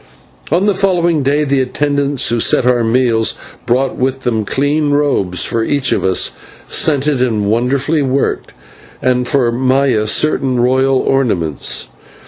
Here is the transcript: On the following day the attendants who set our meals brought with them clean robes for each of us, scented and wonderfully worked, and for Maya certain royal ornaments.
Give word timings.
On 0.51 0.65
the 0.65 0.73
following 0.73 1.21
day 1.21 1.43
the 1.43 1.61
attendants 1.61 2.27
who 2.29 2.39
set 2.39 2.65
our 2.65 2.83
meals 2.83 3.35
brought 3.67 3.97
with 3.97 4.21
them 4.21 4.45
clean 4.45 4.89
robes 4.89 5.45
for 5.45 5.63
each 5.63 5.91
of 5.91 6.03
us, 6.03 6.31
scented 6.67 7.21
and 7.21 7.45
wonderfully 7.45 8.01
worked, 8.01 8.51
and 8.99 9.27
for 9.27 9.51
Maya 9.51 10.07
certain 10.07 10.59
royal 10.59 11.01
ornaments. 11.01 11.91